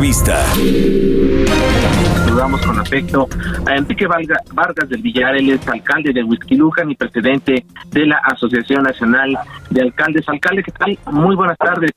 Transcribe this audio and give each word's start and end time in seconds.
Revista. 0.00 0.36
Saludamos 2.24 2.64
con 2.64 2.78
afecto 2.78 3.26
a 3.66 3.74
Enrique 3.74 4.06
Valga- 4.06 4.38
Vargas 4.54 4.88
del 4.88 5.02
Villar, 5.02 5.34
él 5.34 5.50
es 5.50 5.66
alcalde 5.66 6.12
de 6.12 6.22
Huizquilucan 6.22 6.92
y 6.92 6.94
presidente 6.94 7.64
de 7.90 8.06
la 8.06 8.18
Asociación 8.18 8.84
Nacional 8.84 9.36
de 9.68 9.82
Alcaldes. 9.82 10.28
Alcalde, 10.28 10.62
¿qué 10.62 10.70
tal? 10.70 10.96
Muy 11.10 11.34
buenas 11.34 11.58
tardes. 11.58 11.90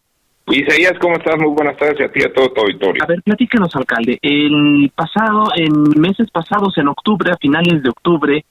Isaías, 0.48 0.93
¿cómo 0.99 1.17
estás? 1.17 1.35
Muy 1.37 1.51
buenas 1.53 1.77
tardes 1.77 1.99
y 1.99 2.03
a 2.03 2.11
ti 2.11 2.23
a 2.23 2.34
todo 2.34 2.49
tu 2.51 2.61
auditorio. 2.61 3.03
A 3.03 3.05
ver, 3.05 3.21
platícanos, 3.21 3.75
alcalde. 3.75 4.17
El 4.23 4.91
pasado, 4.95 5.43
en 5.55 5.84
meses 6.01 6.31
pasados, 6.31 6.75
en 6.79 6.87
octubre, 6.87 7.29
a 7.31 7.37
finales 7.37 7.84
de 7.84 7.89
octubre, 7.89 8.43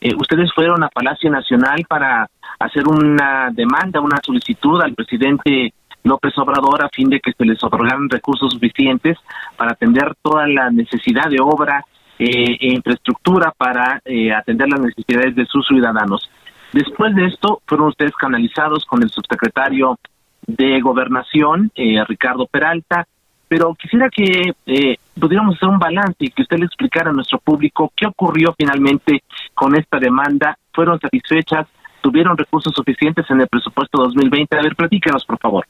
eh, 0.00 0.10
ustedes 0.18 0.50
fueron 0.52 0.82
a 0.82 0.88
Palacio 0.88 1.30
Nacional 1.30 1.84
para 1.88 2.28
hacer 2.58 2.82
una 2.88 3.50
demanda, 3.52 4.00
una 4.00 4.18
solicitud 4.26 4.82
al 4.82 4.94
presidente 4.94 5.72
López 6.08 6.36
Obrador 6.38 6.84
a 6.84 6.88
fin 6.88 7.08
de 7.08 7.20
que 7.20 7.32
se 7.32 7.44
les 7.44 7.62
otorgaran 7.62 8.08
recursos 8.08 8.52
suficientes 8.52 9.18
para 9.56 9.72
atender 9.72 10.14
toda 10.22 10.46
la 10.46 10.70
necesidad 10.70 11.28
de 11.30 11.40
obra 11.40 11.84
eh, 12.18 12.56
e 12.60 12.74
infraestructura 12.74 13.52
para 13.56 14.00
eh, 14.04 14.32
atender 14.32 14.68
las 14.68 14.80
necesidades 14.80 15.36
de 15.36 15.46
sus 15.46 15.66
ciudadanos. 15.66 16.28
Después 16.72 17.14
de 17.14 17.26
esto, 17.26 17.62
fueron 17.66 17.88
ustedes 17.88 18.12
canalizados 18.16 18.84
con 18.84 19.02
el 19.02 19.10
subsecretario 19.10 19.98
de 20.46 20.80
Gobernación, 20.80 21.70
eh, 21.74 22.02
Ricardo 22.06 22.46
Peralta, 22.46 23.06
pero 23.48 23.74
quisiera 23.74 24.08
que 24.10 24.52
eh, 24.66 24.96
pudiéramos 25.18 25.56
hacer 25.56 25.68
un 25.68 25.78
balance 25.78 26.16
y 26.18 26.30
que 26.30 26.42
usted 26.42 26.58
le 26.58 26.66
explicara 26.66 27.10
a 27.10 27.12
nuestro 27.12 27.38
público 27.38 27.92
qué 27.96 28.06
ocurrió 28.06 28.54
finalmente 28.58 29.22
con 29.54 29.74
esta 29.76 29.98
demanda. 29.98 30.58
¿Fueron 30.72 31.00
satisfechas? 31.00 31.66
¿Tuvieron 32.02 32.36
recursos 32.36 32.72
suficientes 32.74 33.24
en 33.30 33.40
el 33.40 33.48
presupuesto 33.48 33.98
2020? 33.98 34.58
A 34.58 34.62
ver, 34.62 34.76
platícanos, 34.76 35.24
por 35.24 35.38
favor. 35.38 35.66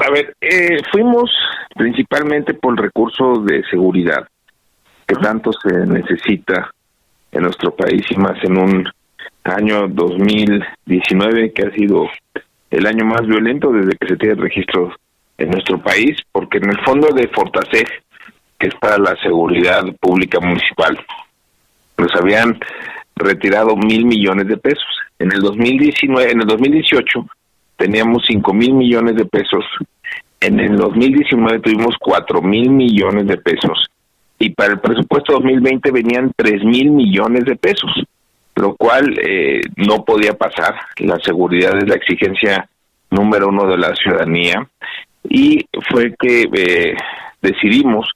A 0.00 0.10
ver, 0.10 0.34
eh, 0.40 0.78
fuimos 0.90 1.30
principalmente 1.76 2.54
por 2.54 2.72
el 2.72 2.84
recurso 2.84 3.42
de 3.42 3.62
seguridad 3.70 4.26
que 5.06 5.14
tanto 5.16 5.50
se 5.52 5.86
necesita 5.86 6.70
en 7.30 7.42
nuestro 7.42 7.76
país 7.76 8.02
y 8.08 8.16
más 8.16 8.42
en 8.42 8.56
un 8.56 8.88
año 9.44 9.88
2019 9.88 11.52
que 11.52 11.62
ha 11.64 11.70
sido 11.72 12.08
el 12.70 12.86
año 12.86 13.04
más 13.04 13.26
violento 13.26 13.70
desde 13.72 13.96
que 13.98 14.08
se 14.08 14.16
tiene 14.16 14.36
registro 14.36 14.90
en 15.36 15.50
nuestro 15.50 15.82
país, 15.82 16.16
porque 16.32 16.58
en 16.58 16.70
el 16.70 16.80
fondo 16.82 17.08
de 17.08 17.28
Fortaseg, 17.28 17.88
que 18.58 18.68
es 18.68 18.74
para 18.76 18.96
la 18.96 19.16
seguridad 19.16 19.82
pública 20.00 20.40
municipal, 20.40 20.98
nos 21.98 22.14
habían 22.14 22.58
retirado 23.16 23.76
mil 23.76 24.06
millones 24.06 24.46
de 24.46 24.56
pesos. 24.56 24.86
En 25.18 25.30
el 25.30 25.40
2019, 25.40 26.30
en 26.30 26.40
el 26.40 26.46
2018 26.46 27.26
teníamos 27.80 28.22
cinco 28.28 28.52
mil 28.52 28.74
millones 28.74 29.16
de 29.16 29.24
pesos. 29.24 29.64
En 30.38 30.60
el 30.60 30.76
2019 30.76 31.60
tuvimos 31.60 31.96
cuatro 31.98 32.42
mil 32.42 32.70
millones 32.70 33.26
de 33.26 33.38
pesos. 33.38 33.86
Y 34.38 34.50
para 34.50 34.74
el 34.74 34.80
presupuesto 34.80 35.32
2020 35.32 35.90
venían 35.90 36.30
tres 36.36 36.62
mil 36.62 36.90
millones 36.90 37.46
de 37.46 37.56
pesos, 37.56 37.90
lo 38.54 38.76
cual 38.76 39.18
eh, 39.18 39.62
no 39.76 40.04
podía 40.04 40.34
pasar. 40.34 40.74
La 40.98 41.16
seguridad 41.24 41.78
es 41.78 41.88
la 41.88 41.94
exigencia 41.94 42.68
número 43.10 43.48
uno 43.48 43.66
de 43.66 43.78
la 43.78 43.94
ciudadanía. 43.94 44.68
Y 45.24 45.64
fue 45.90 46.14
que 46.18 46.48
eh, 46.52 46.94
decidimos 47.40 48.10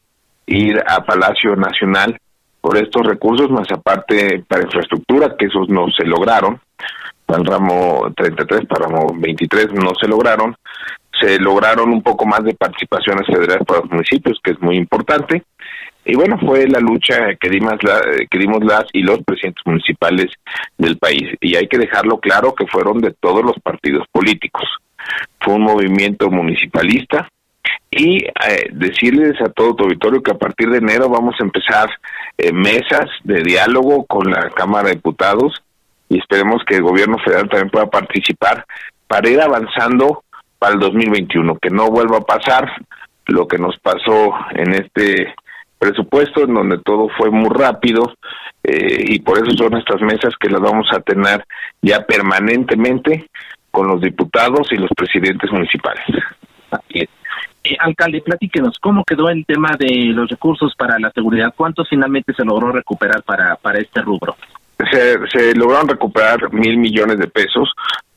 ir 0.47 0.79
a 0.87 1.05
Palacio 1.05 1.57
Nacional 1.57 2.19
por 2.61 2.77
estos 2.77 3.07
recursos, 3.07 3.51
más 3.51 3.71
aparte 3.73 4.45
para 4.47 4.65
infraestructura, 4.65 5.37
que 5.39 5.47
esos 5.47 5.69
no 5.71 5.87
se 5.97 6.05
lograron, 6.05 6.61
para 7.27 7.41
el 7.41 7.47
ramo 7.47 8.13
33, 8.17 8.67
para 8.67 8.87
el 8.87 8.93
ramo 8.93 9.15
23 9.17 9.73
no 9.73 9.93
se 10.01 10.07
lograron, 10.07 10.57
se 11.21 11.39
lograron 11.39 11.91
un 11.91 12.03
poco 12.03 12.27
más 12.27 12.45
de 12.45 12.55
participaciones 12.55 13.27
federales 13.27 13.67
para 13.67 13.81
los 13.81 13.91
municipios, 13.91 14.39
que 14.43 14.53
es 14.53 14.61
muy 14.61 14.77
importante, 14.77 15.43
y 16.05 16.17
bueno, 16.17 16.39
fue 16.39 16.67
la 16.69 16.81
lucha 16.81 17.35
que 17.41 17.49
dimos, 17.49 17.83
la, 17.83 18.01
que 18.31 18.39
dimos 18.39 18.63
las 18.63 18.85
y 18.93 19.03
los 19.03 19.23
presidentes 19.25 19.65
municipales 19.65 20.27
del 20.77 20.99
país, 20.99 21.35
y 21.41 21.57
hay 21.57 21.67
que 21.67 21.79
dejarlo 21.79 22.19
claro 22.19 22.55
que 22.55 22.67
fueron 22.67 22.99
de 22.99 23.15
todos 23.21 23.43
los 23.43 23.59
partidos 23.63 24.07
políticos, 24.13 24.65
fue 25.41 25.55
un 25.55 25.63
movimiento 25.63 26.31
municipalista, 26.31 27.29
y 27.91 28.25
eh, 28.25 28.69
decirles 28.73 29.41
a 29.41 29.51
todo 29.51 29.75
tu 29.75 29.85
auditorio 29.85 30.23
que 30.23 30.33
a 30.33 30.39
partir 30.39 30.69
de 30.69 30.79
enero 30.79 31.09
vamos 31.09 31.37
a 31.39 31.45
empezar 31.45 31.89
eh, 32.37 32.53
mesas 32.53 33.09
de 33.23 33.43
diálogo 33.43 34.05
con 34.07 34.31
la 34.31 34.51
Cámara 34.51 34.89
de 34.89 34.97
Diputados 34.97 35.64
y 36.15 36.19
esperemos 36.19 36.63
que 36.65 36.77
el 36.77 36.83
gobierno 36.83 37.19
federal 37.19 37.49
también 37.49 37.71
pueda 37.71 37.87
participar 37.87 38.65
para 39.09 39.29
ir 39.29 39.41
avanzando 39.41 40.23
para 40.59 40.75
el 40.75 40.81
2021, 40.81 41.57
que 41.57 41.71
no 41.71 41.89
vuelva 41.89 42.19
a 42.19 42.21
pasar 42.21 42.71
lo 43.27 43.49
que 43.49 43.59
nos 43.59 43.77
pasó 43.81 44.33
en 44.55 44.75
este 44.75 45.35
presupuesto, 45.77 46.45
en 46.45 46.55
donde 46.55 46.79
todo 46.79 47.09
fue 47.19 47.31
muy 47.31 47.51
rápido 47.51 48.15
eh, 48.63 49.05
y 49.09 49.19
por 49.21 49.39
eso 49.39 49.51
son 49.57 49.77
estas 49.77 50.01
mesas 50.03 50.35
que 50.39 50.49
las 50.49 50.61
vamos 50.61 50.87
a 50.93 51.01
tener 51.01 51.45
ya 51.83 52.07
permanentemente 52.07 53.29
con 53.73 53.89
los 53.89 54.01
diputados 54.01 54.71
y 54.71 54.77
los 54.77 54.91
presidentes 54.97 55.51
municipales. 55.51 56.05
Eh, 56.91 57.09
alcalde, 57.81 58.21
platíquenos, 58.21 58.79
¿cómo 58.79 59.03
quedó 59.05 59.29
el 59.31 59.45
tema 59.47 59.71
de 59.77 60.13
los 60.13 60.31
recursos 60.31 60.75
para 60.77 60.97
la 61.01 61.11
seguridad? 61.11 61.53
¿Cuántos 61.57 61.89
finalmente 61.89 62.35
se 62.35 62.45
logró 62.45 62.71
recuperar 62.71 63.25
para, 63.25 63.57
para 63.57 63.81
este 63.81 64.01
rubro? 64.01 64.37
Se, 64.91 65.19
se 65.29 65.55
lograron 65.55 65.89
recuperar 65.89 66.53
mil 66.53 66.79
millones 66.79 67.19
de 67.19 67.29
pesos. 67.29 67.71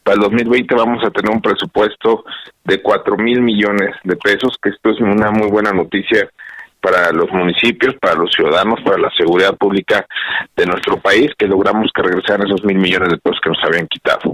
Para 0.04 0.16
el 0.16 0.22
2020 0.22 0.76
vamos 0.76 1.04
a 1.04 1.12
tener 1.12 1.32
un 1.32 1.42
presupuesto 1.42 2.24
de 2.64 2.82
cuatro 2.82 3.18
mil 3.18 3.42
millones 3.42 3.96
de 4.04 4.16
pesos, 4.16 4.58
que 4.62 4.70
esto 4.70 4.92
es 4.92 5.00
una 5.00 5.32
muy 5.32 5.50
buena 5.50 5.72
noticia 5.72 6.30
para 6.82 7.12
los 7.12 7.30
municipios, 7.32 7.96
para 8.00 8.16
los 8.16 8.32
ciudadanos, 8.32 8.80
para 8.82 8.98
la 8.98 9.10
seguridad 9.18 9.56
pública 9.58 10.06
de 10.56 10.66
nuestro 10.66 10.98
país, 10.98 11.32
que 11.38 11.48
logramos 11.48 11.92
que 11.94 12.02
regresaran 12.02 12.48
esos 12.48 12.64
mil 12.64 12.78
millones 12.78 13.10
de 13.10 13.18
pesos 13.18 13.40
que 13.44 13.50
nos 13.50 13.64
habían 13.64 13.88
quitado. 13.88 14.32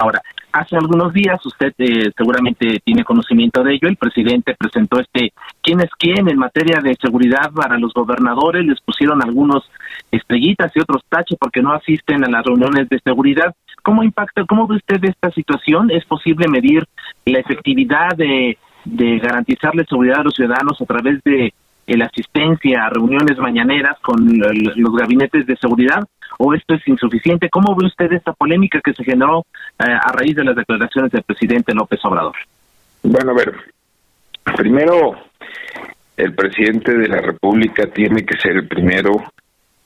Ahora, 0.00 0.22
hace 0.52 0.76
algunos 0.76 1.12
días, 1.12 1.44
usted 1.44 1.74
eh, 1.76 2.10
seguramente 2.16 2.80
tiene 2.82 3.04
conocimiento 3.04 3.62
de 3.62 3.74
ello, 3.74 3.86
el 3.86 3.98
presidente 3.98 4.56
presentó 4.58 4.98
este 4.98 5.34
quién 5.62 5.80
es 5.80 5.90
quién 5.98 6.26
en 6.26 6.38
materia 6.38 6.80
de 6.82 6.96
seguridad 6.98 7.52
para 7.54 7.78
los 7.78 7.92
gobernadores, 7.92 8.64
les 8.64 8.80
pusieron 8.80 9.22
algunos 9.22 9.70
estrellitas 10.10 10.72
y 10.74 10.80
otros 10.80 11.02
taches 11.06 11.36
porque 11.38 11.60
no 11.60 11.74
asisten 11.74 12.24
a 12.24 12.30
las 12.30 12.46
reuniones 12.46 12.88
de 12.88 12.98
seguridad. 13.04 13.54
¿Cómo 13.82 14.02
impacta, 14.02 14.46
cómo 14.46 14.66
ve 14.66 14.76
usted 14.76 15.04
esta 15.04 15.30
situación? 15.32 15.90
¿Es 15.90 16.06
posible 16.06 16.48
medir 16.48 16.86
la 17.26 17.40
efectividad 17.40 18.16
de, 18.16 18.56
de 18.86 19.18
garantizarle 19.18 19.84
seguridad 19.84 20.20
a 20.20 20.24
los 20.24 20.34
ciudadanos 20.34 20.80
a 20.80 20.86
través 20.86 21.22
de 21.24 21.52
la 21.86 22.06
asistencia 22.06 22.84
a 22.84 22.90
reuniones 22.90 23.38
mañaneras 23.38 23.98
con 24.00 24.18
los 24.38 24.94
gabinetes 24.94 25.46
de 25.46 25.56
seguridad? 25.56 26.06
¿O 26.38 26.54
esto 26.54 26.74
es 26.74 26.86
insuficiente? 26.86 27.50
¿Cómo 27.50 27.74
ve 27.74 27.86
usted 27.86 28.12
esta 28.12 28.32
polémica 28.32 28.80
que 28.82 28.94
se 28.94 29.04
generó 29.04 29.40
eh, 29.78 29.84
a 29.84 30.12
raíz 30.12 30.36
de 30.36 30.44
las 30.44 30.56
declaraciones 30.56 31.10
del 31.10 31.22
presidente 31.22 31.74
López 31.74 32.00
Obrador? 32.04 32.36
Bueno, 33.02 33.32
a 33.32 33.34
ver, 33.34 33.54
primero, 34.56 35.16
el 36.16 36.34
presidente 36.34 36.96
de 36.96 37.08
la 37.08 37.20
República 37.20 37.86
tiene 37.86 38.24
que 38.24 38.38
ser 38.38 38.52
el 38.52 38.68
primero 38.68 39.32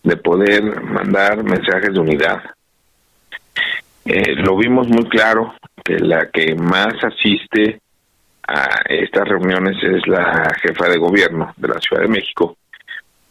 de 0.03 0.17
poder 0.17 0.83
mandar 0.83 1.43
mensajes 1.43 1.95
de 1.95 2.01
unidad. 2.01 2.43
Eh, 4.05 4.35
lo 4.37 4.57
vimos 4.57 4.87
muy 4.89 5.09
claro 5.09 5.55
que 5.83 5.99
la 5.99 6.29
que 6.31 6.55
más 6.55 6.93
asiste 7.03 7.81
a 8.47 8.83
estas 8.89 9.29
reuniones 9.29 9.77
es 9.83 10.07
la 10.07 10.51
jefa 10.63 10.89
de 10.89 10.99
gobierno 10.99 11.53
de 11.57 11.69
la 11.69 11.81
Ciudad 11.81 12.03
de 12.03 12.09
México 12.09 12.57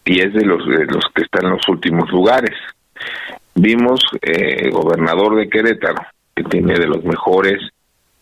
y 0.05 0.19
es 0.19 0.33
de 0.33 0.45
los 0.45 0.65
de 0.67 0.85
los 0.85 1.05
que 1.13 1.23
están 1.23 1.45
en 1.45 1.51
los 1.51 1.67
últimos 1.67 2.09
lugares. 2.11 2.57
Vimos 3.55 4.01
eh, 4.21 4.69
gobernador 4.69 5.35
de 5.35 5.49
Querétaro 5.49 6.01
que 6.35 6.43
tiene 6.43 6.73
de 6.73 6.87
los 6.87 7.03
mejores 7.03 7.59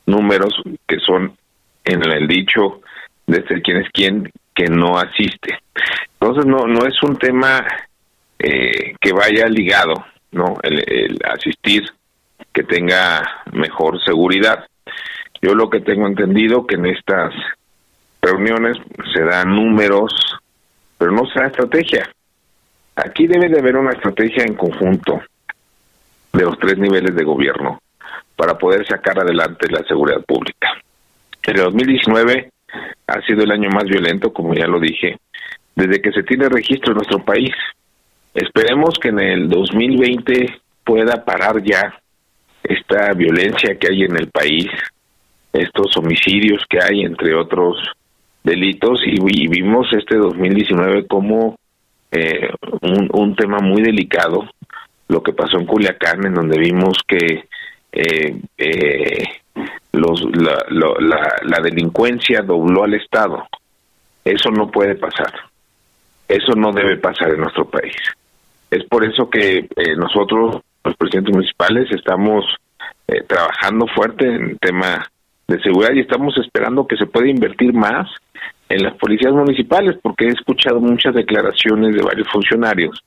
números 0.06 0.62
que 0.88 1.00
son 1.00 1.38
en 1.84 2.12
el 2.12 2.28
dicho 2.28 2.82
de 3.26 3.46
ser 3.48 3.62
quién 3.62 3.78
es 3.78 3.90
quién 3.94 4.32
que 4.54 4.66
no 4.66 4.98
asiste. 4.98 5.60
Entonces 6.20 6.46
no 6.46 6.68
no 6.68 6.86
es 6.86 7.02
un 7.04 7.18
tema 7.18 7.66
eh, 8.38 8.96
que 9.00 9.14
vaya 9.14 9.48
ligado, 9.48 9.94
no 10.32 10.58
el 10.64 11.18
asistir 11.24 11.84
que 12.54 12.64
tenga 12.64 13.44
mejor 13.54 14.04
seguridad. 14.04 14.66
Yo 15.42 15.56
lo 15.56 15.70
que 15.70 15.82
tengo 15.82 16.08
entendido 16.08 16.66
que 16.66 16.76
en 16.76 16.86
estas 16.86 17.34
reuniones, 18.22 18.78
se 19.14 19.24
dan 19.24 19.56
números, 19.56 20.14
pero 20.98 21.12
no 21.12 21.26
se 21.26 21.40
da 21.40 21.48
estrategia. 21.48 22.10
Aquí 22.96 23.26
debe 23.26 23.50
de 23.50 23.60
haber 23.60 23.78
una 23.78 23.92
estrategia 23.92 24.44
en 24.44 24.56
conjunto 24.56 25.22
de 26.32 26.44
los 26.44 26.58
tres 26.60 26.78
niveles 26.78 27.16
de 27.16 27.24
gobierno 27.24 27.82
para 28.36 28.58
poder 28.58 28.86
sacar 28.88 29.20
adelante 29.20 29.68
la 29.70 29.84
seguridad 29.88 30.24
pública. 30.24 30.70
El 31.44 31.56
2019 31.56 32.52
ha 33.08 33.22
sido 33.22 33.44
el 33.44 33.52
año 33.52 33.70
más 33.70 33.86
violento, 33.86 34.32
como 34.32 34.54
ya 34.54 34.68
lo 34.68 34.80
dije, 34.80 35.18
desde 35.76 36.02
que 36.02 36.12
se 36.12 36.24
tiene 36.24 36.48
registro 36.48 36.92
en 36.92 36.98
nuestro 36.98 37.26
país. 37.26 37.52
Esperemos 38.34 38.98
que 39.02 39.10
en 39.10 39.20
el 39.20 39.50
2020 39.50 40.62
pueda 40.84 41.26
parar 41.26 41.62
ya 41.64 42.00
esta 42.64 43.14
violencia 43.14 43.78
que 43.80 43.88
hay 43.92 44.04
en 44.04 44.16
el 44.16 44.28
país, 44.30 44.68
estos 45.54 45.98
homicidios 45.98 46.64
que 46.70 46.80
hay, 46.82 47.02
entre 47.02 47.36
otros 47.36 47.78
delitos, 48.44 49.02
y, 49.06 49.48
vimos 49.48 49.88
este 49.92 50.18
2019 50.18 51.08
como 51.08 51.56
eh, 52.12 52.50
un, 52.82 53.10
un 53.14 53.36
tema 53.36 53.60
muy 53.60 53.82
delicado, 53.82 54.50
lo 55.08 55.22
que 55.22 55.34
pasó 55.34 55.60
en 55.60 55.66
Culiacán, 55.66 56.26
en 56.26 56.34
donde 56.34 56.60
vimos 56.60 56.98
que 57.08 57.46
eh, 57.92 58.42
eh, 58.58 59.24
los, 59.92 60.24
la, 60.34 60.58
la, 60.70 61.36
la, 61.44 61.60
delincuencia 61.62 62.42
dobló 62.42 62.84
al 62.86 62.94
Estado. 62.94 63.48
Eso 64.24 64.50
no 64.52 64.72
puede 64.72 64.96
pasar. 64.96 65.34
Eso 66.28 66.54
no 66.56 66.72
debe 66.72 66.98
pasar 66.98 67.32
en 67.32 67.42
nuestro 67.42 67.66
país. 67.66 67.96
Es 68.70 68.86
por 68.86 69.04
eso 69.04 69.30
que 69.30 69.58
eh, 69.58 69.96
nosotros, 69.98 70.62
los 70.86 70.96
presidentes 70.96 71.36
municipales, 71.36 71.92
estamos 71.92 72.46
eh, 73.08 73.24
trabajando 73.28 73.86
fuerte 73.88 74.26
en 74.26 74.52
el 74.52 74.60
tema 74.60 75.06
de 75.52 75.62
seguridad 75.62 75.94
y 75.94 76.02
estamos 76.02 76.36
esperando 76.38 76.88
que 76.88 76.98
se 76.98 77.06
pueda 77.06 77.30
invertir 77.30 77.74
más 77.74 78.10
en 78.70 78.84
las 78.84 78.96
policías 78.96 79.34
municipales, 79.34 79.98
porque 80.02 80.26
he 80.26 80.30
escuchado 80.30 80.80
muchas 80.80 81.14
declaraciones 81.14 81.96
de 81.96 82.02
varios 82.02 82.28
funcionarios 82.30 83.04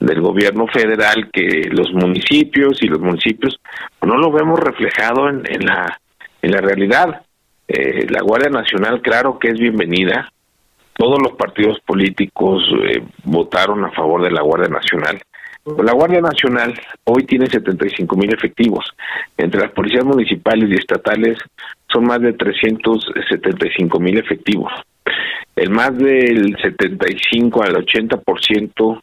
del 0.00 0.20
gobierno 0.20 0.66
federal 0.66 1.30
que 1.32 1.68
los 1.70 1.92
municipios 1.92 2.82
y 2.82 2.88
los 2.88 3.00
municipios 3.00 3.60
no 4.00 4.16
lo 4.16 4.32
vemos 4.32 4.58
reflejado 4.58 5.28
en, 5.28 5.42
en 5.48 5.66
la 5.66 5.98
en 6.42 6.50
la 6.50 6.60
realidad. 6.60 7.22
Eh, 7.68 8.06
la 8.10 8.20
Guardia 8.20 8.50
Nacional 8.50 9.00
claro 9.00 9.38
que 9.38 9.48
es 9.48 9.58
bienvenida. 9.58 10.28
Todos 10.94 11.18
los 11.22 11.32
partidos 11.32 11.78
políticos 11.86 12.62
eh, 12.84 13.02
votaron 13.24 13.84
a 13.84 13.92
favor 13.92 14.22
de 14.22 14.30
la 14.30 14.42
Guardia 14.42 14.68
Nacional 14.68 15.22
la 15.64 15.92
Guardia 15.92 16.20
Nacional 16.20 16.74
hoy 17.04 17.24
tiene 17.24 17.46
75 17.46 18.16
mil 18.16 18.32
efectivos 18.34 18.84
entre 19.36 19.60
las 19.60 19.70
policías 19.72 20.04
municipales 20.04 20.68
y 20.70 20.74
estatales 20.74 21.38
son 21.90 22.04
más 22.04 22.20
de 22.20 22.32
375 22.32 24.00
mil 24.00 24.18
efectivos 24.18 24.72
el 25.56 25.70
más 25.70 25.96
del 25.96 26.56
75 26.60 27.62
al 27.62 27.76
80 27.76 28.16
por 28.18 28.42
ciento 28.42 29.02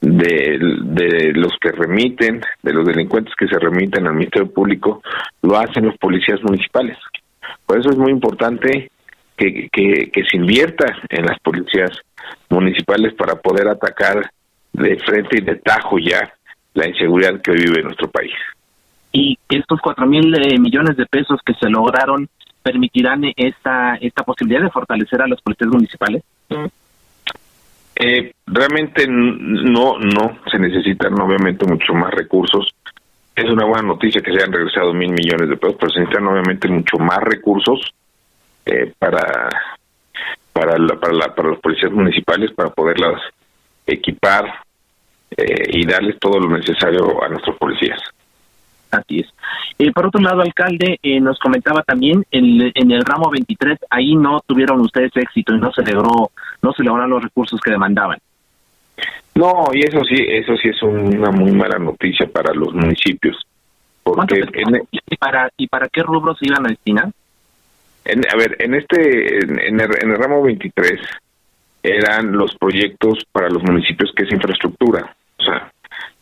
de, 0.00 0.58
de 0.58 1.32
los 1.32 1.52
que 1.60 1.70
remiten, 1.70 2.42
de 2.62 2.72
los 2.72 2.84
delincuentes 2.84 3.34
que 3.38 3.46
se 3.46 3.58
remiten 3.58 4.06
al 4.06 4.14
Ministerio 4.14 4.50
Público, 4.50 5.02
lo 5.42 5.56
hacen 5.56 5.86
los 5.86 5.96
policías 5.96 6.42
municipales. 6.42 6.98
Por 7.64 7.78
eso 7.78 7.90
es 7.90 7.96
muy 7.96 8.10
importante 8.10 8.90
que 9.36 10.24
se 10.30 10.36
invierta 10.36 10.86
en 11.08 11.26
las 11.26 11.38
policías 11.40 11.90
municipales 12.50 13.14
para 13.14 13.36
poder 13.36 13.68
atacar 13.68 14.30
de 14.74 14.98
frente 14.98 15.38
y 15.38 15.40
de 15.40 15.56
tajo 15.56 15.98
ya 15.98 16.32
la 16.74 16.88
inseguridad 16.88 17.40
que 17.40 17.52
vive 17.52 17.82
nuestro 17.82 18.10
país. 18.10 18.32
Y 19.12 19.38
estos 19.48 19.80
cuatro 19.80 20.06
mil 20.06 20.34
eh, 20.34 20.58
millones 20.58 20.96
de 20.96 21.06
pesos 21.06 21.40
que 21.46 21.54
se 21.54 21.70
lograron 21.70 22.28
permitirán 22.62 23.22
esta 23.36 23.94
esta 24.00 24.24
posibilidad 24.24 24.62
de 24.62 24.70
fortalecer 24.70 25.22
a 25.22 25.28
los 25.28 25.40
policías 25.40 25.70
municipales. 25.70 26.22
Eh, 27.96 28.32
realmente 28.46 29.06
no, 29.08 29.98
no 29.98 30.38
se 30.50 30.58
necesitan 30.58 31.18
obviamente 31.20 31.64
mucho 31.64 31.94
más 31.94 32.12
recursos. 32.12 32.74
Es 33.36 33.44
una 33.44 33.64
buena 33.64 33.86
noticia 33.86 34.20
que 34.20 34.32
se 34.32 34.38
hayan 34.38 34.52
regresado 34.52 34.92
mil 34.92 35.12
millones 35.12 35.48
de 35.48 35.56
pesos, 35.56 35.76
pero 35.78 35.92
se 35.92 36.00
necesitan 36.00 36.26
obviamente 36.26 36.68
mucho 36.68 36.98
más 36.98 37.18
recursos 37.20 37.94
eh, 38.66 38.92
para 38.98 39.48
para 40.52 40.78
la, 40.78 40.96
para, 40.96 41.12
la, 41.12 41.34
para 41.34 41.48
los 41.50 41.60
policías 41.60 41.92
municipales 41.92 42.50
para 42.52 42.70
poderlas 42.70 43.20
equipar 43.86 44.44
eh, 45.36 45.64
y 45.72 45.86
darles 45.86 46.18
todo 46.18 46.38
lo 46.38 46.56
necesario 46.56 47.22
a 47.22 47.28
nuestros 47.28 47.56
policías. 47.56 48.00
Así 48.90 49.20
es. 49.20 49.26
Eh, 49.78 49.90
por 49.92 50.06
otro 50.06 50.20
lado, 50.20 50.42
alcalde, 50.42 50.98
eh, 51.02 51.20
nos 51.20 51.38
comentaba 51.38 51.82
también 51.82 52.24
en, 52.30 52.72
en 52.74 52.90
el 52.90 53.04
ramo 53.04 53.30
23, 53.30 53.78
ahí 53.90 54.14
no 54.14 54.40
tuvieron 54.46 54.80
ustedes 54.80 55.10
éxito 55.16 55.54
y 55.54 55.58
no 55.58 55.72
se 55.72 55.82
logró, 55.82 56.30
no 56.62 56.72
se 56.72 56.84
lograron 56.84 57.10
los 57.10 57.22
recursos 57.22 57.60
que 57.60 57.72
demandaban. 57.72 58.18
No, 59.34 59.66
y 59.72 59.80
eso 59.80 60.04
sí, 60.04 60.14
eso 60.28 60.56
sí 60.56 60.68
es 60.68 60.80
una 60.82 61.32
muy 61.32 61.50
mala 61.50 61.78
noticia 61.78 62.26
para 62.26 62.54
los 62.54 62.72
municipios. 62.72 63.36
Porque 64.04 64.44
¿Y 64.92 65.16
para 65.16 65.50
y 65.56 65.66
para 65.66 65.88
qué 65.88 66.02
rubros 66.02 66.38
iban 66.42 66.66
a 66.66 66.68
destinar? 66.68 67.10
En, 68.04 68.22
a 68.30 68.36
ver, 68.36 68.56
en 68.60 68.74
este 68.74 69.38
en, 69.38 69.80
el, 69.80 69.90
en 70.02 70.10
el 70.10 70.16
ramo 70.16 70.42
23 70.42 71.00
eran 71.84 72.32
los 72.32 72.56
proyectos 72.56 73.26
para 73.30 73.50
los 73.50 73.62
municipios 73.62 74.10
que 74.16 74.24
es 74.24 74.32
infraestructura, 74.32 75.14
o 75.38 75.42
sea, 75.42 75.70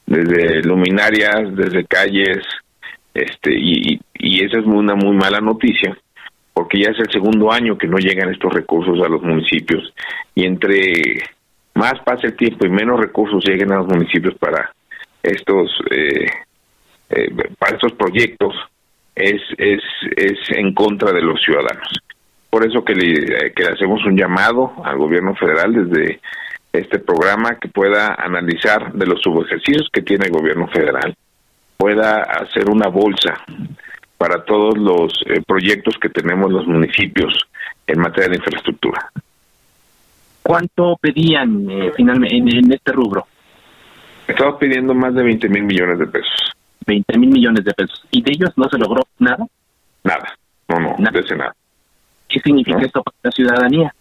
desde 0.05 0.61
luminarias, 0.63 1.55
desde 1.55 1.87
calles, 1.87 2.39
este 3.15 3.55
y, 3.55 4.01
esa 4.45 4.59
es 4.59 4.67
una 4.67 4.95
muy 4.95 5.17
mala 5.17 5.41
noticia 5.41 5.97
porque 6.53 6.81
ya 6.81 6.91
es 6.91 6.99
el 6.99 7.11
segundo 7.11 7.53
año 7.53 7.79
que 7.79 7.87
no 7.87 7.97
llegan 7.97 8.31
estos 8.31 8.53
recursos 8.53 9.01
a 9.03 9.09
los 9.09 9.23
municipios. 9.23 9.93
Y 10.35 10.45
entre 10.45 11.23
más 11.75 11.95
pase 12.05 12.27
el 12.27 12.37
tiempo 12.37 12.67
y 12.67 12.71
menos 12.71 13.01
recursos 13.01 13.43
lleguen 13.47 13.73
a 13.73 13.77
los 13.77 13.87
municipios 13.87 14.35
para 14.35 14.71
estos 15.23 15.71
eh, 15.91 16.27
eh, 17.09 17.35
para 17.59 17.77
estos 17.77 17.93
proyectos 17.93 18.55
es 19.15 19.41
es 19.57 19.81
es 20.17 20.39
en 20.57 20.75
contra 20.75 21.13
de 21.13 21.23
los 21.23 21.41
ciudadanos 21.41 21.89
por 22.53 22.67
eso 22.67 22.85
que 22.85 22.95
le, 22.95 23.55
que 23.55 23.63
le 23.63 23.71
hacemos 23.71 24.05
un 24.05 24.15
llamado 24.15 24.75
al 24.85 24.99
gobierno 24.99 25.35
federal 25.35 25.73
desde 25.73 26.21
este 26.71 26.99
programa 26.99 27.59
que 27.59 27.69
pueda 27.69 28.15
analizar 28.15 28.93
de 28.93 29.07
los 29.07 29.23
subejercicios 29.23 29.89
que 29.91 30.03
tiene 30.03 30.27
el 30.27 30.33
gobierno 30.33 30.69
federal 30.69 31.17
pueda 31.79 32.21
hacer 32.25 32.69
una 32.69 32.89
bolsa 32.89 33.43
para 34.19 34.45
todos 34.45 34.77
los 34.77 35.15
eh, 35.25 35.41
proyectos 35.47 35.97
que 35.99 36.11
tenemos 36.11 36.53
los 36.53 36.67
municipios 36.67 37.33
en 37.87 38.01
materia 38.01 38.29
de 38.29 38.37
infraestructura. 38.37 39.11
¿Cuánto 40.43 40.99
pedían 41.01 41.71
eh, 41.71 41.91
finalmente 41.97 42.59
en, 42.59 42.71
este 42.71 42.93
rubro? 42.93 43.27
Estamos 44.29 44.59
pidiendo 44.61 44.93
más 44.93 45.15
de 45.15 45.23
20 45.23 45.49
mil 45.49 45.63
millones 45.63 45.99
de 46.01 46.07
pesos. 46.07 46.53
20 46.87 47.19
mil 47.19 47.31
millones 47.31 47.65
de 47.65 47.73
pesos. 47.73 48.05
¿Y 48.11 48.23
de 48.23 48.33
ellos 48.33 48.51
no 48.57 48.69
se 48.69 48.77
logró 48.77 49.05
nada? 49.19 49.47
Nada, 50.05 50.37
no, 50.69 50.81
no, 50.81 50.97
nada. 50.99 51.11
de 51.13 51.21
ese 51.21 51.35
nada. 51.35 51.55
¿Qué 52.33 52.41
significa 52.41 52.81
esto 52.81 53.03
para 53.03 53.17
la 53.25 53.31
ciudadanía? 53.31 53.95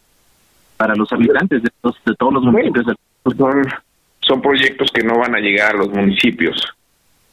Para 0.77 0.95
los 0.95 1.11
habitantes 1.11 1.61
de, 1.63 1.69
de 2.05 2.15
todos 2.15 2.33
los 2.33 2.43
municipios. 2.43 2.85
son, 3.37 3.63
son 4.21 4.41
proyectos 4.41 4.89
que 4.91 5.03
no 5.03 5.19
van 5.19 5.35
a 5.35 5.39
llegar 5.39 5.75
a 5.75 5.79
los 5.79 5.89
municipios 5.89 6.55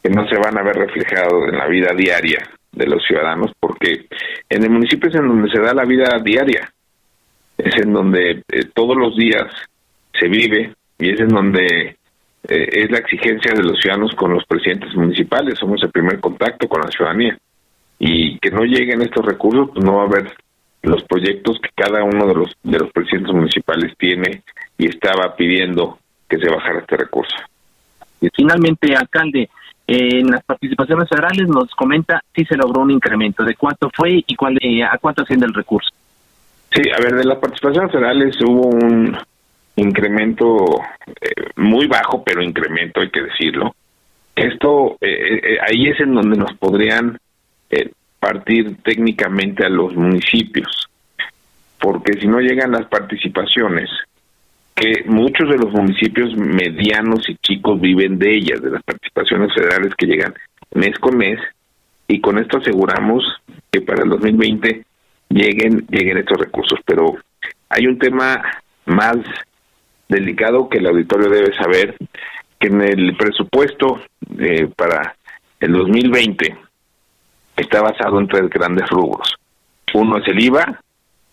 que 0.03 0.11
no 0.11 0.27
se 0.29 0.37
van 0.37 0.59
a 0.59 0.63
ver 0.63 0.77
reflejados 0.77 1.49
en 1.51 1.59
la 1.59 1.67
vida 1.67 1.93
diaria 1.97 2.49
de 2.73 2.87
los 2.87 3.03
ciudadanos, 3.05 3.53
porque 3.59 4.07
en 4.49 4.63
el 4.63 4.71
municipio 4.71 5.09
es 5.09 5.17
en 5.17 5.29
donde 5.29 5.51
se 5.51 5.61
da 5.61 5.75
la 5.75 5.85
vida 5.85 6.19
diaria, 6.23 6.73
es 7.57 7.77
en 7.77 7.93
donde 7.93 8.43
eh, 8.49 8.65
todos 8.75 8.97
los 8.97 9.17
días 9.17 9.47
se 10.19 10.29
vive 10.29 10.75
y 10.99 11.11
es 11.11 11.21
en 11.21 11.29
donde 11.29 11.97
eh, 12.49 12.69
es 12.73 12.91
la 12.91 12.99
exigencia 12.99 13.53
de 13.55 13.63
los 13.63 13.81
ciudadanos 13.81 14.15
con 14.15 14.33
los 14.33 14.45
presidentes 14.45 14.95
municipales, 14.95 15.59
somos 15.59 15.83
el 15.83 15.91
primer 15.91 16.21
contacto 16.21 16.69
con 16.69 16.83
la 16.83 16.91
ciudadanía 16.91 17.37
y 17.99 18.39
que 18.39 18.51
no 18.51 18.63
lleguen 18.63 19.03
estos 19.03 19.27
recursos, 19.27 19.71
pues 19.73 19.85
no 19.85 19.97
va 19.97 20.03
a 20.03 20.07
haber 20.07 20.33
los 20.89 21.03
proyectos 21.05 21.59
que 21.61 21.71
cada 21.75 22.03
uno 22.03 22.27
de 22.27 22.35
los 22.35 22.57
de 22.63 22.79
los 22.79 22.91
presidentes 22.93 23.35
municipales 23.35 23.95
tiene 23.99 24.43
y 24.77 24.87
estaba 24.87 25.35
pidiendo 25.37 25.99
que 26.29 26.39
se 26.39 26.49
bajara 26.49 26.81
este 26.81 26.97
recurso. 26.97 27.37
Y 28.21 28.29
finalmente, 28.35 28.95
alcalde, 28.95 29.49
en 29.87 30.27
las 30.27 30.45
participaciones 30.45 31.09
federales 31.09 31.49
nos 31.49 31.75
comenta 31.75 32.23
si 32.35 32.45
se 32.45 32.57
logró 32.57 32.83
un 32.83 32.91
incremento, 32.91 33.45
de 33.45 33.55
cuánto 33.55 33.91
fue 33.95 34.23
y 34.27 34.35
cuál, 34.35 34.59
eh, 34.61 34.83
a 34.83 34.99
cuánto 34.99 35.23
asciende 35.23 35.47
el 35.47 35.55
recurso. 35.55 35.89
Sí, 36.71 36.83
a 36.91 37.01
ver, 37.01 37.15
de 37.15 37.25
las 37.25 37.39
participaciones 37.39 37.91
federales 37.91 38.37
hubo 38.43 38.69
un 38.69 39.17
incremento 39.77 40.67
eh, 41.07 41.51
muy 41.57 41.87
bajo, 41.87 42.23
pero 42.23 42.43
incremento, 42.43 43.01
hay 43.01 43.11
que 43.11 43.23
decirlo. 43.23 43.75
Esto, 44.37 44.99
eh, 45.01 45.59
ahí 45.67 45.89
es 45.89 45.99
en 46.01 46.15
donde 46.15 46.37
nos 46.37 46.53
podrían 46.55 47.19
partir 48.19 48.77
técnicamente 48.83 49.65
a 49.65 49.69
los 49.69 49.95
municipios, 49.95 50.89
porque 51.81 52.15
si 52.21 52.27
no 52.27 52.41
llegan 52.41 52.73
las 52.73 52.87
participaciones, 52.87 53.89
que 54.75 55.05
muchos 55.07 55.49
de 55.49 55.59
los 55.59 55.73
municipios 55.73 56.37
medianos 56.37 57.29
y 57.29 57.37
chicos 57.37 57.81
viven 57.81 58.19
de 58.19 58.37
ellas, 58.37 58.61
de 58.63 58.71
las 58.71 58.83
participaciones 58.83 59.53
federales 59.55 59.95
que 59.97 60.07
llegan 60.07 60.35
mes 60.75 60.99
con 60.99 61.17
mes, 61.17 61.39
y 62.07 62.21
con 62.21 62.39
esto 62.39 62.59
aseguramos 62.59 63.25
que 63.71 63.81
para 63.83 64.03
el 64.03 64.11
2020 64.11 64.85
lleguen 65.29 65.87
lleguen 65.91 66.19
estos 66.19 66.39
recursos, 66.39 66.79
pero 66.87 67.17
hay 67.69 67.87
un 67.87 67.99
tema 67.99 68.43
más 68.87 69.17
delicado 70.09 70.69
que 70.69 70.79
el 70.79 70.87
auditorio 70.87 71.29
debe 71.29 71.55
saber, 71.55 71.97
que 72.59 72.69
en 72.69 72.81
el 72.81 73.17
presupuesto 73.17 74.01
eh, 74.39 74.69
para 74.75 75.15
el 75.61 75.73
2020 75.73 76.68
está 77.59 77.83
basado 77.83 78.21
en 78.21 78.29
tres 78.29 78.49
grandes 78.49 78.89
rubros. 78.89 79.35
Uno 79.95 80.19
es 80.19 80.29
el 80.29 80.41
IVA, 80.41 80.81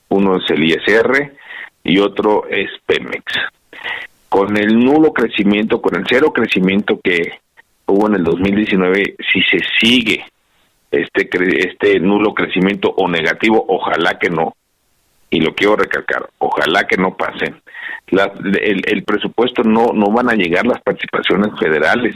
uno 0.09 0.37
es 0.37 0.49
el 0.49 0.63
ISR 0.63 1.33
y 1.83 1.99
otro 1.99 2.45
es 2.49 2.69
Pemex. 2.85 3.23
Con 4.29 4.57
el 4.57 4.77
nulo 4.77 5.13
crecimiento, 5.13 5.81
con 5.81 5.95
el 5.95 6.05
cero 6.09 6.33
crecimiento 6.33 6.99
que 7.01 7.39
hubo 7.85 8.07
en 8.07 8.15
el 8.15 8.23
2019, 8.23 9.15
si 9.31 9.41
se 9.43 9.59
sigue 9.79 10.25
este 10.91 11.29
este 11.59 11.99
nulo 11.99 12.33
crecimiento 12.33 12.89
o 12.97 13.07
negativo, 13.07 13.63
ojalá 13.67 14.17
que 14.17 14.29
no, 14.29 14.55
y 15.29 15.41
lo 15.41 15.53
quiero 15.53 15.75
recalcar, 15.75 16.29
ojalá 16.39 16.87
que 16.87 16.97
no 16.97 17.15
pasen. 17.15 17.61
el, 18.07 18.81
el 18.85 19.03
presupuesto 19.03 19.63
no 19.63 19.87
no 19.93 20.11
van 20.11 20.29
a 20.29 20.35
llegar 20.35 20.65
las 20.65 20.81
participaciones 20.81 21.51
federales 21.59 22.15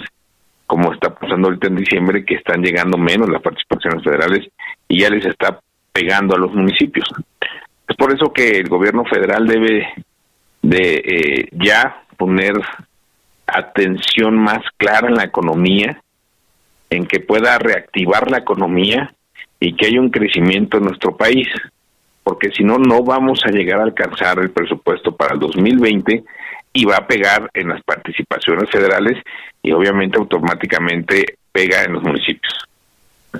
como 0.69 0.93
está 0.93 1.09
pasando 1.09 1.47
ahorita 1.47 1.65
en 1.65 1.77
diciembre, 1.77 2.23
que 2.23 2.35
están 2.35 2.61
llegando 2.61 2.95
menos 2.95 3.27
las 3.27 3.41
participaciones 3.41 4.03
federales 4.03 4.47
y 4.87 4.99
ya 4.99 5.09
les 5.09 5.25
está 5.25 5.59
pegando 5.91 6.35
a 6.35 6.37
los 6.37 6.53
municipios. 6.53 7.09
Es 7.87 7.97
por 7.97 8.13
eso 8.13 8.31
que 8.31 8.59
el 8.59 8.69
gobierno 8.69 9.03
federal 9.05 9.47
debe 9.47 9.91
de 10.61 10.93
eh, 10.93 11.49
ya 11.53 12.03
poner 12.15 12.53
atención 13.47 14.37
más 14.37 14.59
clara 14.77 15.07
en 15.07 15.15
la 15.15 15.23
economía, 15.23 16.03
en 16.91 17.07
que 17.07 17.19
pueda 17.19 17.57
reactivar 17.57 18.29
la 18.29 18.37
economía 18.37 19.11
y 19.59 19.75
que 19.75 19.87
haya 19.87 19.99
un 19.99 20.11
crecimiento 20.11 20.77
en 20.77 20.83
nuestro 20.83 21.17
país, 21.17 21.47
porque 22.23 22.51
si 22.51 22.63
no, 22.63 22.77
no 22.77 23.01
vamos 23.01 23.41
a 23.43 23.49
llegar 23.49 23.79
a 23.79 23.85
alcanzar 23.85 24.37
el 24.37 24.51
presupuesto 24.51 25.15
para 25.15 25.33
el 25.33 25.39
2020 25.39 26.23
y 26.73 26.85
va 26.85 26.97
a 26.97 27.07
pegar 27.07 27.49
en 27.53 27.69
las 27.69 27.81
participaciones 27.83 28.69
federales 28.69 29.21
y 29.61 29.71
obviamente 29.71 30.17
automáticamente 30.17 31.37
pega 31.51 31.83
en 31.83 31.93
los 31.93 32.03
municipios. 32.03 32.53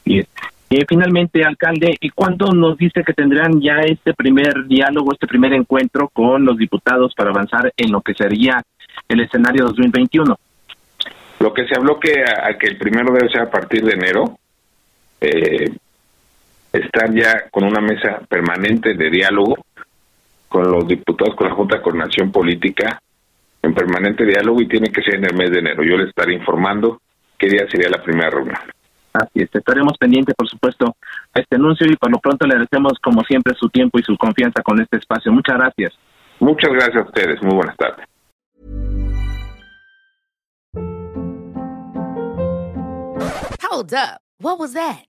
Y 0.06 0.86
finalmente, 0.88 1.44
alcalde, 1.44 1.98
¿y 2.00 2.10
cuándo 2.10 2.52
nos 2.52 2.78
dice 2.78 3.04
que 3.04 3.14
tendrán 3.14 3.60
ya 3.60 3.80
este 3.80 4.14
primer 4.14 4.68
diálogo, 4.68 5.14
este 5.14 5.26
primer 5.26 5.54
encuentro 5.54 6.10
con 6.10 6.46
los 6.46 6.58
diputados 6.58 7.14
para 7.16 7.32
avanzar 7.32 7.74
en 7.76 7.92
lo 7.92 8.02
que 8.02 8.14
sería 8.14 8.62
el 9.08 9.22
escenario 9.22 9.66
2021? 9.66 10.38
Lo 11.40 11.54
que 11.54 11.66
se 11.66 11.76
habló 11.76 12.00
que 12.00 12.22
a, 12.22 12.56
que 12.58 12.68
el 12.68 12.78
primero 12.78 13.12
debe 13.14 13.30
ser 13.30 13.42
a 13.42 13.50
partir 13.50 13.84
de 13.84 13.94
enero, 13.94 14.38
eh, 15.22 15.72
estar 16.72 17.12
ya 17.14 17.50
con 17.50 17.64
una 17.64 17.82
mesa 17.82 18.22
permanente 18.30 18.94
de 18.94 19.10
diálogo 19.10 19.58
con 20.48 20.70
los 20.70 20.88
diputados, 20.88 21.36
con 21.36 21.48
la 21.48 21.56
Junta 21.56 21.78
de 21.78 21.82
Coordinación 21.82 22.32
Política, 22.32 23.02
en 23.62 23.74
permanente 23.74 24.26
diálogo 24.26 24.62
y 24.62 24.68
tiene 24.68 24.90
que 24.92 25.02
ser 25.02 25.16
en 25.16 25.26
el 25.26 25.36
mes 25.36 25.52
de 25.52 25.60
enero. 25.60 25.84
Yo 25.84 25.98
les 25.98 26.10
estaré 26.10 26.34
informando 26.34 27.02
qué 27.38 27.48
día 27.48 27.66
sería 27.70 27.90
la 27.90 28.04
primera 28.04 28.30
reunión. 28.30 28.58
Así 29.14 29.42
es, 29.42 29.50
estaremos 29.54 29.98
pendientes, 29.98 30.36
por 30.36 30.48
supuesto, 30.48 30.96
a 31.34 31.40
este 31.40 31.56
anuncio 31.56 31.88
y 31.88 31.96
por 31.96 32.12
lo 32.12 32.20
pronto 32.20 32.46
le 32.46 32.54
agradecemos, 32.54 32.94
como 33.02 33.22
siempre, 33.24 33.56
su 33.56 33.70
tiempo 33.70 34.00
y 34.00 34.04
su 34.04 34.16
confianza 34.18 34.62
con 34.62 34.80
este 34.80 34.98
espacio. 34.98 35.32
Muchas 35.32 35.58
gracias. 35.58 35.94
Muchas 36.40 36.72
gracias 36.72 36.98
a 36.98 37.08
ustedes. 37.08 37.42
Muy 37.42 37.56
buenas 37.56 37.76
tardes. 37.76 38.06
Hold 43.72 43.94
up. 43.94 44.22
What 44.42 44.58
was 44.58 44.74
that? 44.74 45.09